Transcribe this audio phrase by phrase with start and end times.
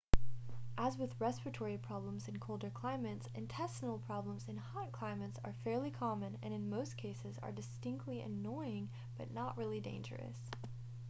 [0.79, 6.39] as with respiratory problems in colder climates intestinal problems in hot climates are fairly common
[6.41, 10.49] and in most cases are distinctly annoying but not really dangerous